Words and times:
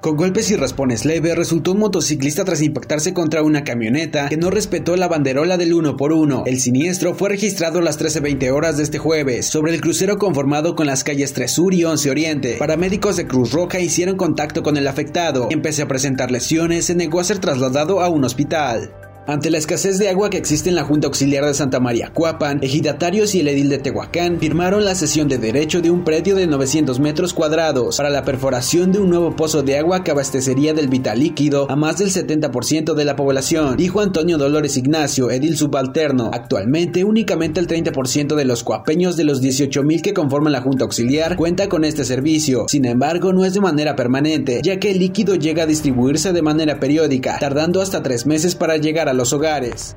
Con 0.00 0.16
golpes 0.16 0.48
y 0.52 0.56
raspones 0.56 1.04
leves 1.04 1.34
resultó 1.34 1.72
un 1.72 1.80
motociclista 1.80 2.44
tras 2.44 2.62
impactarse 2.62 3.12
contra 3.12 3.42
una 3.42 3.64
camioneta 3.64 4.28
que 4.28 4.36
no 4.36 4.48
respetó 4.48 4.96
la 4.96 5.08
banderola 5.08 5.56
del 5.56 5.74
1 5.74 5.96
por 5.96 6.12
1 6.12 6.44
El 6.46 6.60
siniestro 6.60 7.14
fue 7.14 7.30
registrado 7.30 7.80
a 7.80 7.82
las 7.82 7.98
13.20 7.98 8.52
horas 8.52 8.76
de 8.76 8.84
este 8.84 8.98
jueves 8.98 9.46
sobre 9.46 9.74
el 9.74 9.80
crucero 9.80 10.16
conformado 10.16 10.76
con 10.76 10.86
las 10.86 11.02
calles 11.02 11.32
3 11.32 11.50
Sur 11.50 11.74
y 11.74 11.82
11 11.82 12.10
Oriente. 12.10 12.56
Paramédicos 12.60 13.16
de 13.16 13.26
Cruz 13.26 13.50
Roja 13.50 13.80
hicieron 13.80 14.16
contacto 14.16 14.62
con 14.62 14.76
el 14.76 14.86
afectado 14.86 15.48
y 15.50 15.54
empecé 15.54 15.82
a 15.82 15.88
presentar 15.88 16.30
lesiones, 16.30 16.84
se 16.84 16.94
negó 16.94 17.18
a 17.18 17.24
ser 17.24 17.40
trasladado 17.40 18.00
a 18.00 18.08
un 18.08 18.22
hospital. 18.22 18.92
Ante 19.28 19.50
la 19.50 19.58
escasez 19.58 19.98
de 19.98 20.08
agua 20.08 20.30
que 20.30 20.38
existe 20.38 20.70
en 20.70 20.74
la 20.74 20.84
Junta 20.84 21.06
Auxiliar 21.06 21.44
de 21.44 21.52
Santa 21.52 21.80
María 21.80 22.10
Cuapan, 22.14 22.60
ejidatarios 22.62 23.34
y 23.34 23.40
el 23.40 23.48
edil 23.48 23.68
de 23.68 23.76
Tehuacán 23.76 24.38
firmaron 24.38 24.86
la 24.86 24.94
cesión 24.94 25.28
de 25.28 25.36
derecho 25.36 25.82
de 25.82 25.90
un 25.90 26.02
predio 26.02 26.34
de 26.34 26.46
900 26.46 26.98
metros 26.98 27.34
cuadrados 27.34 27.98
para 27.98 28.08
la 28.08 28.24
perforación 28.24 28.90
de 28.90 29.00
un 29.00 29.10
nuevo 29.10 29.36
pozo 29.36 29.62
de 29.62 29.76
agua 29.76 30.02
que 30.02 30.12
abastecería 30.12 30.72
del 30.72 30.88
vital 30.88 31.18
líquido 31.18 31.70
a 31.70 31.76
más 31.76 31.98
del 31.98 32.08
70% 32.08 32.94
de 32.94 33.04
la 33.04 33.16
población, 33.16 33.76
dijo 33.76 34.00
Antonio 34.00 34.38
Dolores 34.38 34.78
Ignacio, 34.78 35.30
edil 35.30 35.58
subalterno. 35.58 36.30
Actualmente, 36.32 37.04
únicamente 37.04 37.60
el 37.60 37.66
30% 37.66 38.34
de 38.34 38.46
los 38.46 38.64
cuapeños 38.64 39.18
de 39.18 39.24
los 39.24 39.42
18.000 39.42 40.00
que 40.00 40.14
conforman 40.14 40.54
la 40.54 40.62
Junta 40.62 40.84
Auxiliar 40.84 41.36
cuenta 41.36 41.68
con 41.68 41.84
este 41.84 42.06
servicio. 42.06 42.64
Sin 42.66 42.86
embargo, 42.86 43.34
no 43.34 43.44
es 43.44 43.52
de 43.52 43.60
manera 43.60 43.94
permanente, 43.94 44.62
ya 44.64 44.78
que 44.78 44.90
el 44.90 45.00
líquido 45.00 45.34
llega 45.34 45.64
a 45.64 45.66
distribuirse 45.66 46.32
de 46.32 46.40
manera 46.40 46.80
periódica, 46.80 47.36
tardando 47.38 47.82
hasta 47.82 48.02
tres 48.02 48.24
meses 48.24 48.54
para 48.54 48.78
llegar 48.78 49.10
a 49.10 49.17
los 49.18 49.34
hogares. 49.34 49.96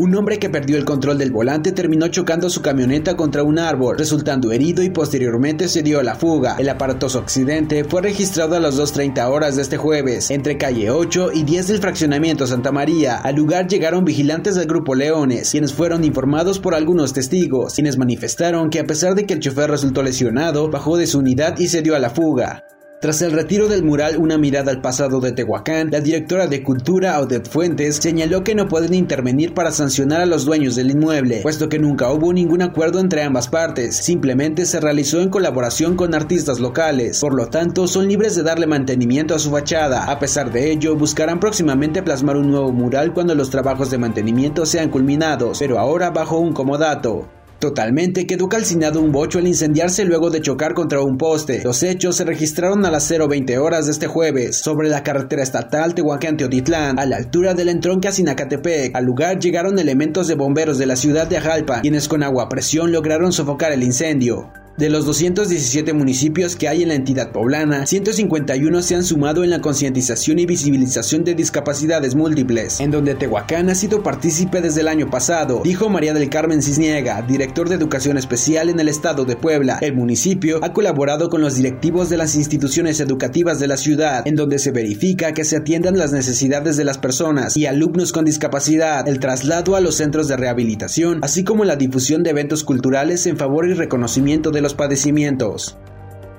Un 0.00 0.14
hombre 0.14 0.38
que 0.38 0.48
perdió 0.48 0.76
el 0.76 0.84
control 0.84 1.18
del 1.18 1.32
volante 1.32 1.72
terminó 1.72 2.06
chocando 2.06 2.48
su 2.48 2.62
camioneta 2.62 3.16
contra 3.16 3.42
un 3.42 3.58
árbol, 3.58 3.98
resultando 3.98 4.52
herido 4.52 4.84
y 4.84 4.90
posteriormente 4.90 5.66
se 5.66 5.82
dio 5.82 5.98
a 5.98 6.04
la 6.04 6.14
fuga. 6.14 6.54
El 6.56 6.68
aparatoso 6.68 7.18
accidente 7.18 7.82
fue 7.82 8.02
registrado 8.02 8.54
a 8.54 8.60
las 8.60 8.78
2.30 8.78 9.28
horas 9.28 9.56
de 9.56 9.62
este 9.62 9.76
jueves, 9.76 10.30
entre 10.30 10.56
calle 10.56 10.92
8 10.92 11.30
y 11.34 11.42
10 11.42 11.66
del 11.66 11.78
fraccionamiento 11.78 12.46
Santa 12.46 12.70
María. 12.70 13.16
Al 13.16 13.34
lugar 13.34 13.66
llegaron 13.66 14.04
vigilantes 14.04 14.54
del 14.54 14.68
grupo 14.68 14.94
Leones, 14.94 15.50
quienes 15.50 15.72
fueron 15.72 16.04
informados 16.04 16.60
por 16.60 16.76
algunos 16.76 17.12
testigos, 17.12 17.74
quienes 17.74 17.98
manifestaron 17.98 18.70
que 18.70 18.78
a 18.78 18.86
pesar 18.86 19.16
de 19.16 19.26
que 19.26 19.34
el 19.34 19.40
chofer 19.40 19.68
resultó 19.68 20.04
lesionado, 20.04 20.70
bajó 20.70 20.96
de 20.96 21.08
su 21.08 21.18
unidad 21.18 21.58
y 21.58 21.66
se 21.66 21.82
dio 21.82 21.96
a 21.96 21.98
la 21.98 22.10
fuga. 22.10 22.62
Tras 23.00 23.22
el 23.22 23.30
retiro 23.30 23.68
del 23.68 23.84
mural 23.84 24.16
Una 24.18 24.38
mirada 24.38 24.72
al 24.72 24.80
pasado 24.80 25.20
de 25.20 25.30
Tehuacán, 25.30 25.90
la 25.92 26.00
directora 26.00 26.48
de 26.48 26.64
Cultura, 26.64 27.20
Odette 27.20 27.48
Fuentes, 27.48 27.94
señaló 27.96 28.42
que 28.42 28.56
no 28.56 28.66
pueden 28.66 28.92
intervenir 28.92 29.54
para 29.54 29.70
sancionar 29.70 30.20
a 30.20 30.26
los 30.26 30.44
dueños 30.44 30.74
del 30.74 30.90
inmueble, 30.90 31.38
puesto 31.42 31.68
que 31.68 31.78
nunca 31.78 32.10
hubo 32.10 32.32
ningún 32.32 32.60
acuerdo 32.60 32.98
entre 32.98 33.22
ambas 33.22 33.46
partes, 33.46 33.94
simplemente 33.94 34.66
se 34.66 34.80
realizó 34.80 35.20
en 35.20 35.30
colaboración 35.30 35.94
con 35.94 36.12
artistas 36.12 36.58
locales, 36.58 37.20
por 37.20 37.34
lo 37.34 37.46
tanto 37.46 37.86
son 37.86 38.08
libres 38.08 38.34
de 38.34 38.42
darle 38.42 38.66
mantenimiento 38.66 39.36
a 39.36 39.38
su 39.38 39.52
fachada. 39.52 40.10
A 40.10 40.18
pesar 40.18 40.50
de 40.50 40.72
ello, 40.72 40.96
buscarán 40.96 41.38
próximamente 41.38 42.02
plasmar 42.02 42.36
un 42.36 42.50
nuevo 42.50 42.72
mural 42.72 43.14
cuando 43.14 43.36
los 43.36 43.50
trabajos 43.50 43.92
de 43.92 43.98
mantenimiento 43.98 44.66
sean 44.66 44.90
culminados, 44.90 45.60
pero 45.60 45.78
ahora 45.78 46.10
bajo 46.10 46.38
un 46.38 46.52
comodato. 46.52 47.28
Totalmente 47.58 48.24
quedó 48.24 48.48
calcinado 48.48 49.00
un 49.00 49.10
bocho 49.10 49.40
al 49.40 49.48
incendiarse 49.48 50.04
luego 50.04 50.30
de 50.30 50.40
chocar 50.40 50.74
contra 50.74 51.02
un 51.02 51.18
poste. 51.18 51.60
Los 51.64 51.82
hechos 51.82 52.14
se 52.14 52.24
registraron 52.24 52.86
a 52.86 52.90
las 52.90 53.10
0.20 53.10 53.58
horas 53.58 53.86
de 53.86 53.92
este 53.92 54.06
jueves 54.06 54.58
sobre 54.58 54.88
la 54.88 55.02
carretera 55.02 55.42
estatal 55.42 55.92
Tehuacán-Teotitlán, 55.92 57.00
a 57.00 57.06
la 57.06 57.16
altura 57.16 57.54
del 57.54 57.70
entronque 57.70 58.06
a 58.06 58.12
Sinacatepec. 58.12 58.94
Al 58.94 59.04
lugar 59.04 59.40
llegaron 59.40 59.76
elementos 59.80 60.28
de 60.28 60.36
bomberos 60.36 60.78
de 60.78 60.86
la 60.86 60.94
ciudad 60.94 61.26
de 61.26 61.38
Ajalpa, 61.38 61.80
quienes 61.80 62.06
con 62.06 62.22
agua 62.22 62.44
a 62.44 62.48
presión 62.48 62.92
lograron 62.92 63.32
sofocar 63.32 63.72
el 63.72 63.82
incendio. 63.82 64.52
De 64.78 64.90
los 64.90 65.04
217 65.06 65.92
municipios 65.92 66.54
que 66.54 66.68
hay 66.68 66.84
en 66.84 66.90
la 66.90 66.94
entidad 66.94 67.32
poblana, 67.32 67.84
151 67.84 68.80
se 68.82 68.94
han 68.94 69.02
sumado 69.02 69.42
en 69.42 69.50
la 69.50 69.60
concientización 69.60 70.38
y 70.38 70.46
visibilización 70.46 71.24
de 71.24 71.34
discapacidades 71.34 72.14
múltiples, 72.14 72.78
en 72.78 72.92
donde 72.92 73.16
Tehuacán 73.16 73.70
ha 73.70 73.74
sido 73.74 74.04
partícipe 74.04 74.60
desde 74.60 74.82
el 74.82 74.86
año 74.86 75.10
pasado, 75.10 75.62
dijo 75.64 75.88
María 75.88 76.14
del 76.14 76.30
Carmen 76.30 76.62
Cisniega, 76.62 77.22
director 77.22 77.68
de 77.68 77.74
Educación 77.74 78.18
Especial 78.18 78.68
en 78.68 78.78
el 78.78 78.86
estado 78.86 79.24
de 79.24 79.34
Puebla. 79.34 79.78
El 79.80 79.96
municipio 79.96 80.60
ha 80.62 80.72
colaborado 80.72 81.28
con 81.28 81.40
los 81.40 81.56
directivos 81.56 82.08
de 82.08 82.18
las 82.18 82.36
instituciones 82.36 83.00
educativas 83.00 83.58
de 83.58 83.66
la 83.66 83.78
ciudad, 83.78 84.28
en 84.28 84.36
donde 84.36 84.60
se 84.60 84.70
verifica 84.70 85.32
que 85.32 85.44
se 85.44 85.56
atiendan 85.56 85.98
las 85.98 86.12
necesidades 86.12 86.76
de 86.76 86.84
las 86.84 86.98
personas 86.98 87.56
y 87.56 87.66
alumnos 87.66 88.12
con 88.12 88.24
discapacidad, 88.24 89.08
el 89.08 89.18
traslado 89.18 89.74
a 89.74 89.80
los 89.80 89.96
centros 89.96 90.28
de 90.28 90.36
rehabilitación, 90.36 91.18
así 91.22 91.42
como 91.42 91.64
la 91.64 91.74
difusión 91.74 92.22
de 92.22 92.30
eventos 92.30 92.62
culturales 92.62 93.26
en 93.26 93.36
favor 93.36 93.68
y 93.68 93.74
reconocimiento 93.74 94.52
de 94.52 94.60
los 94.60 94.67
padecimientos. 94.74 95.76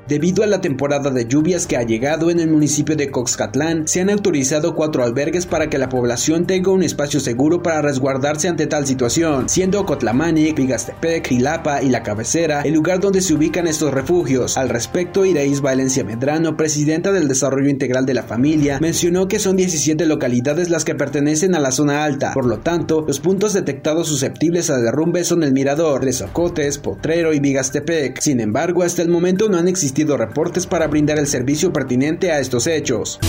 Debido 0.09 0.43
a 0.43 0.47
la 0.47 0.59
temporada 0.59 1.11
de 1.11 1.27
lluvias 1.27 1.67
que 1.67 1.77
ha 1.77 1.83
llegado 1.83 2.31
en 2.31 2.39
el 2.39 2.49
municipio 2.49 2.95
de 2.95 3.11
Coxcatlán, 3.11 3.87
se 3.87 4.01
han 4.01 4.09
autorizado 4.09 4.73
cuatro 4.73 5.03
albergues 5.03 5.45
para 5.45 5.69
que 5.69 5.77
la 5.77 5.87
población 5.87 6.47
tenga 6.47 6.71
un 6.71 6.81
espacio 6.81 7.19
seguro 7.19 7.61
para 7.61 7.83
resguardarse 7.83 8.47
ante 8.47 8.65
tal 8.65 8.87
situación, 8.87 9.47
siendo 9.49 9.85
Cotlamani, 9.85 10.53
Vigastepec, 10.53 11.27
Quilapa 11.27 11.83
y 11.83 11.89
La 11.89 12.01
Cabecera 12.01 12.63
el 12.63 12.73
lugar 12.73 12.99
donde 12.99 13.21
se 13.21 13.35
ubican 13.35 13.67
estos 13.67 13.93
refugios. 13.93 14.57
Al 14.57 14.69
respecto, 14.69 15.25
Ireis 15.25 15.61
Valencia 15.61 16.03
Medrano, 16.03 16.57
presidenta 16.57 17.11
del 17.11 17.27
Desarrollo 17.27 17.69
Integral 17.69 18.07
de 18.07 18.15
la 18.15 18.23
Familia, 18.23 18.79
mencionó 18.81 19.27
que 19.27 19.37
son 19.37 19.57
17 19.57 20.07
localidades 20.07 20.71
las 20.71 20.85
que 20.85 20.95
pertenecen 20.95 21.53
a 21.53 21.59
la 21.59 21.71
zona 21.71 22.03
alta, 22.03 22.33
por 22.33 22.47
lo 22.47 22.61
tanto, 22.61 23.03
los 23.05 23.19
puntos 23.19 23.53
detectados 23.53 24.07
susceptibles 24.07 24.71
a 24.71 24.79
derrumbe 24.79 25.23
son 25.23 25.43
el 25.43 25.53
Mirador, 25.53 26.03
Lesocotes, 26.03 26.79
Potrero 26.79 27.31
y 27.31 27.39
Vigastepec. 27.39 28.19
Sin 28.21 28.39
embargo, 28.39 28.81
hasta 28.81 29.03
el 29.03 29.09
momento 29.09 29.49
no 29.49 29.59
han 29.59 29.67
existido 29.67 29.98
reportes 30.07 30.67
para 30.67 30.87
brindar 30.87 31.17
el 31.17 31.27
servicio 31.27 31.73
pertinente 31.73 32.31
a 32.31 32.39
estos 32.39 32.67
hechos. 32.67 33.19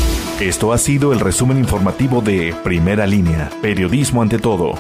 Esto 0.41 0.73
ha 0.73 0.79
sido 0.79 1.13
el 1.13 1.21
resumen 1.21 1.59
informativo 1.59 2.21
de 2.21 2.55
Primera 2.65 3.07
Línea, 3.07 3.51
Periodismo 3.61 4.23
ante 4.23 4.39
todo. 4.39 4.75